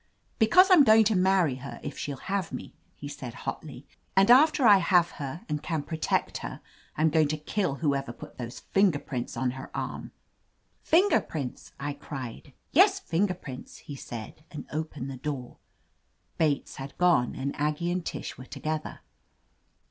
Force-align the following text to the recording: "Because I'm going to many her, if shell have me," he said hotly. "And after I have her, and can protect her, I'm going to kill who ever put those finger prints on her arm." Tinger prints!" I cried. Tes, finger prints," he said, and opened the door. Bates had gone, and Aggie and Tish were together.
"Because 0.39 0.71
I'm 0.71 0.83
going 0.83 1.03
to 1.03 1.15
many 1.15 1.57
her, 1.57 1.79
if 1.83 1.95
shell 1.95 2.17
have 2.17 2.51
me," 2.51 2.73
he 2.95 3.07
said 3.07 3.35
hotly. 3.45 3.85
"And 4.15 4.31
after 4.31 4.65
I 4.65 4.79
have 4.79 5.11
her, 5.21 5.45
and 5.47 5.61
can 5.61 5.83
protect 5.83 6.39
her, 6.39 6.59
I'm 6.97 7.11
going 7.11 7.27
to 7.27 7.37
kill 7.37 7.75
who 7.75 7.93
ever 7.93 8.11
put 8.11 8.39
those 8.39 8.61
finger 8.61 8.97
prints 8.97 9.37
on 9.37 9.51
her 9.51 9.69
arm." 9.77 10.11
Tinger 10.83 11.21
prints!" 11.27 11.73
I 11.89 11.93
cried. 11.93 12.53
Tes, 12.73 12.97
finger 12.99 13.35
prints," 13.35 13.77
he 13.77 13.95
said, 13.95 14.43
and 14.49 14.65
opened 14.71 15.11
the 15.11 15.17
door. 15.17 15.57
Bates 16.39 16.77
had 16.77 16.97
gone, 16.97 17.35
and 17.35 17.55
Aggie 17.55 17.91
and 17.91 18.03
Tish 18.03 18.39
were 18.39 18.45
together. 18.47 19.01